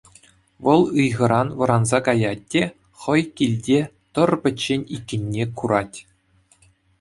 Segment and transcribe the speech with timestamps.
[0.63, 2.63] Вӑл ыйхӑран вӑранса каять те
[2.99, 3.79] хӑй килте
[4.13, 5.97] тӑр пӗччен иккенне курать.